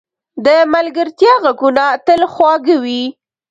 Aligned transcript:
د 0.45 0.47
ملګرتیا 0.73 1.33
ږغونه 1.43 1.85
تل 2.05 2.21
خواږه 2.33 2.75
وي. 2.83 3.03